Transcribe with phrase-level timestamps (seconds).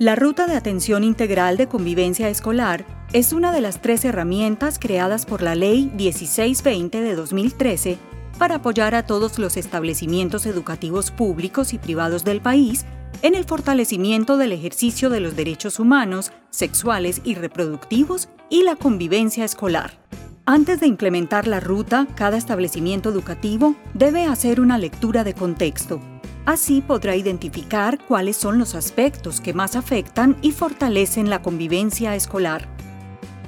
[0.00, 5.26] La Ruta de Atención Integral de Convivencia Escolar es una de las tres herramientas creadas
[5.26, 7.98] por la Ley 1620 de 2013
[8.38, 12.86] para apoyar a todos los establecimientos educativos públicos y privados del país
[13.20, 19.44] en el fortalecimiento del ejercicio de los derechos humanos, sexuales y reproductivos y la convivencia
[19.44, 19.98] escolar.
[20.46, 26.00] Antes de implementar la ruta, cada establecimiento educativo debe hacer una lectura de contexto
[26.46, 32.68] Así podrá identificar cuáles son los aspectos que más afectan y fortalecen la convivencia escolar.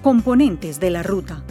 [0.02, 1.42] Componentes de la ruta.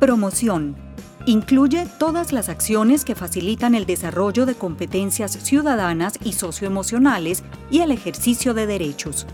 [0.00, 0.76] Promoción.
[1.24, 7.90] Incluye todas las acciones que facilitan el desarrollo de competencias ciudadanas y socioemocionales y el
[7.90, 9.26] ejercicio de derechos.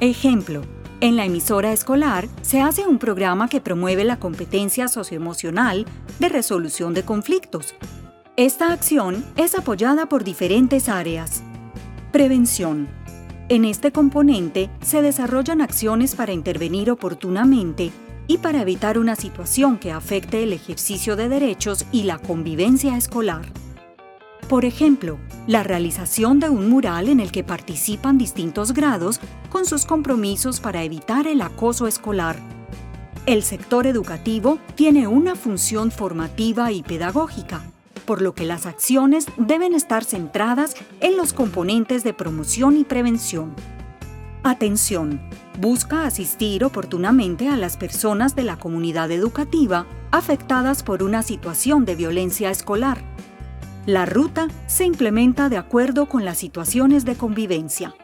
[0.00, 0.62] Ejemplo.
[1.00, 5.86] En la emisora escolar se hace un programa que promueve la competencia socioemocional
[6.18, 7.76] de resolución de conflictos,
[8.38, 11.42] esta acción es apoyada por diferentes áreas.
[12.12, 12.86] Prevención.
[13.48, 17.90] En este componente se desarrollan acciones para intervenir oportunamente
[18.28, 23.42] y para evitar una situación que afecte el ejercicio de derechos y la convivencia escolar.
[24.48, 25.18] Por ejemplo,
[25.48, 29.18] la realización de un mural en el que participan distintos grados
[29.50, 32.36] con sus compromisos para evitar el acoso escolar.
[33.26, 37.64] El sector educativo tiene una función formativa y pedagógica
[38.08, 43.54] por lo que las acciones deben estar centradas en los componentes de promoción y prevención.
[44.42, 45.20] Atención.
[45.60, 51.96] Busca asistir oportunamente a las personas de la comunidad educativa afectadas por una situación de
[51.96, 52.96] violencia escolar.
[53.84, 57.94] La ruta se implementa de acuerdo con las situaciones de convivencia.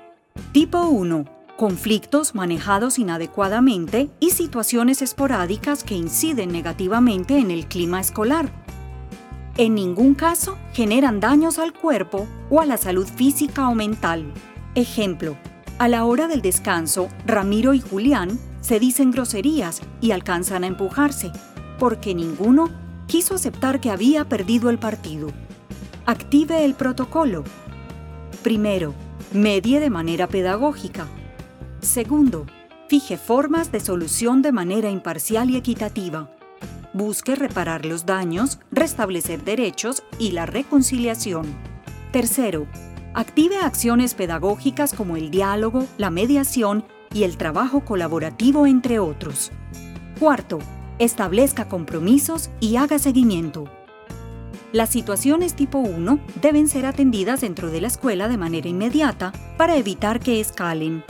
[0.52, 1.24] Tipo 1.
[1.56, 8.63] Conflictos manejados inadecuadamente y situaciones esporádicas que inciden negativamente en el clima escolar
[9.56, 14.32] en ningún caso generan daños al cuerpo o a la salud física o mental.
[14.74, 15.36] Ejemplo,
[15.78, 21.30] a la hora del descanso, Ramiro y Julián se dicen groserías y alcanzan a empujarse,
[21.78, 22.70] porque ninguno
[23.06, 25.28] quiso aceptar que había perdido el partido.
[26.06, 27.44] Active el protocolo.
[28.42, 28.94] Primero,
[29.32, 31.06] medie de manera pedagógica.
[31.80, 32.46] Segundo,
[32.88, 36.33] fije formas de solución de manera imparcial y equitativa
[36.94, 41.46] busque reparar los daños, restablecer derechos y la reconciliación.
[42.12, 42.66] Tercero,
[43.12, 49.52] active acciones pedagógicas como el diálogo, la mediación y el trabajo colaborativo, entre otros.
[50.18, 50.60] Cuarto,
[50.98, 53.64] establezca compromisos y haga seguimiento.
[54.72, 59.76] Las situaciones tipo 1 deben ser atendidas dentro de la escuela de manera inmediata para
[59.76, 61.04] evitar que escalen.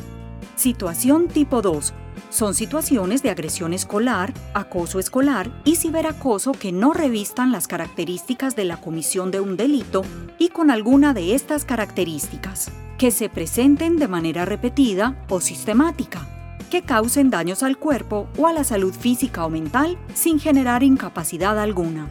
[0.56, 1.94] Situación tipo 2
[2.34, 8.64] son situaciones de agresión escolar, acoso escolar y ciberacoso que no revistan las características de
[8.64, 10.02] la comisión de un delito
[10.36, 16.26] y con alguna de estas características, que se presenten de manera repetida o sistemática,
[16.70, 21.56] que causen daños al cuerpo o a la salud física o mental sin generar incapacidad
[21.56, 22.08] alguna.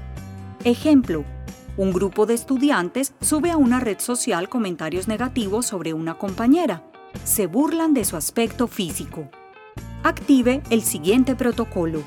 [0.64, 1.26] Ejemplo,
[1.76, 6.82] un grupo de estudiantes sube a una red social comentarios negativos sobre una compañera.
[7.26, 9.30] Se burlan de su aspecto físico
[10.04, 12.04] active el siguiente protocolo.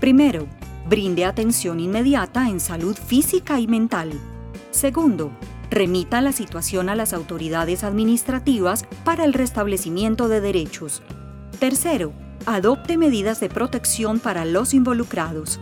[0.00, 0.46] Primero,
[0.88, 4.12] brinde atención inmediata en salud física y mental.
[4.70, 5.30] Segundo,
[5.70, 11.02] remita la situación a las autoridades administrativas para el restablecimiento de derechos.
[11.58, 12.12] Tercero,
[12.46, 15.60] adopte medidas de protección para los involucrados.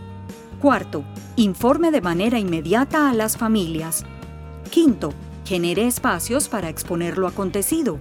[0.61, 1.03] Cuarto,
[1.35, 4.05] informe de manera inmediata a las familias.
[4.71, 5.13] Quinto,
[5.45, 7.99] genere espacios para exponer lo acontecido.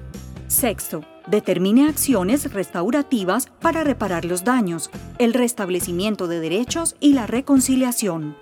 [0.49, 8.37] Sexto, determine acciones restaurativas para reparar los daños, el restablecimiento de derechos y la reconciliación.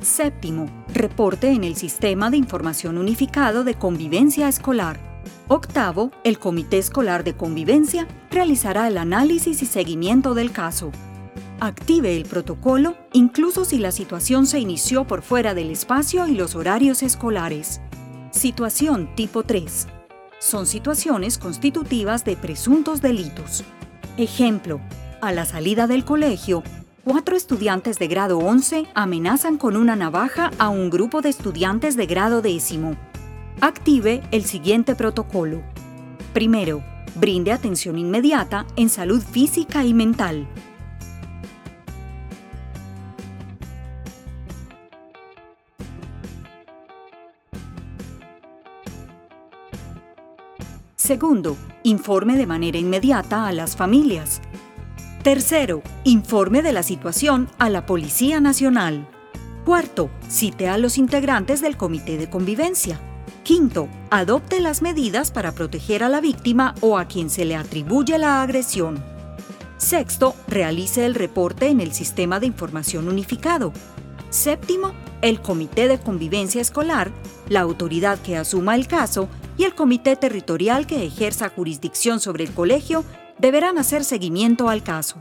[0.00, 4.98] Séptimo, reporte en el Sistema de Información Unificado de Convivencia Escolar.
[5.48, 10.90] Octavo, el Comité Escolar de Convivencia realizará el análisis y seguimiento del caso.
[11.60, 16.54] Active el protocolo incluso si la situación se inició por fuera del espacio y los
[16.54, 17.82] horarios escolares.
[18.30, 19.99] Situación tipo 3
[20.40, 23.62] son situaciones constitutivas de presuntos delitos.
[24.16, 24.80] Ejemplo,
[25.20, 26.64] a la salida del colegio,
[27.04, 32.06] cuatro estudiantes de grado 11 amenazan con una navaja a un grupo de estudiantes de
[32.06, 32.96] grado décimo.
[33.60, 35.62] Active el siguiente protocolo.
[36.32, 36.82] Primero,
[37.16, 40.48] brinde atención inmediata en salud física y mental.
[51.02, 54.42] Segundo, informe de manera inmediata a las familias.
[55.22, 59.08] Tercero, informe de la situación a la Policía Nacional.
[59.64, 63.00] Cuarto, cite a los integrantes del Comité de Convivencia.
[63.44, 68.18] Quinto, adopte las medidas para proteger a la víctima o a quien se le atribuye
[68.18, 69.02] la agresión.
[69.78, 73.72] Sexto, realice el reporte en el Sistema de Información Unificado.
[74.28, 74.92] Séptimo,
[75.22, 77.10] el Comité de Convivencia Escolar,
[77.48, 82.52] la autoridad que asuma el caso y el Comité Territorial que ejerza jurisdicción sobre el
[82.54, 83.04] colegio
[83.38, 85.18] deberán hacer seguimiento al caso.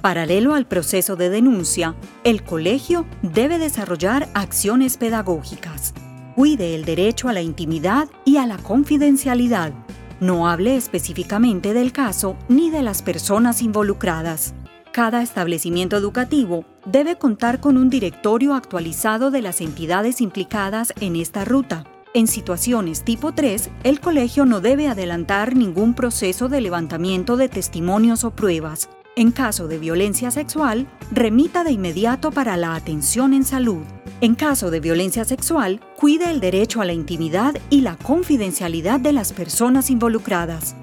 [0.00, 5.92] Paralelo al proceso de denuncia, el colegio debe desarrollar acciones pedagógicas.
[6.36, 9.72] Cuide el derecho a la intimidad y a la confidencialidad.
[10.20, 14.54] No hable específicamente del caso ni de las personas involucradas.
[14.92, 21.44] Cada establecimiento educativo debe contar con un directorio actualizado de las entidades implicadas en esta
[21.44, 21.86] ruta.
[22.12, 28.24] En situaciones tipo 3, el colegio no debe adelantar ningún proceso de levantamiento de testimonios
[28.24, 28.88] o pruebas.
[29.14, 33.84] En caso de violencia sexual, remita de inmediato para la atención en salud.
[34.20, 39.12] En caso de violencia sexual, cuide el derecho a la intimidad y la confidencialidad de
[39.12, 40.74] las personas involucradas.